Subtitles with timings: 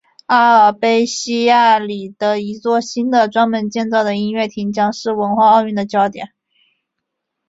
[0.25, 6.33] 阿尔卑西亚里的一座新的专门建造的音乐厅将是文化奥运的焦点。